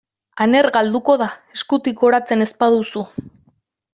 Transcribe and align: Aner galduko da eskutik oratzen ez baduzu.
Aner 0.45 0.67
galduko 0.77 1.15
da 1.23 1.27
eskutik 1.57 2.03
oratzen 2.09 2.43
ez 2.47 2.51
baduzu. 2.65 3.07